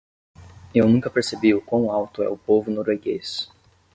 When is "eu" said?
0.73-0.89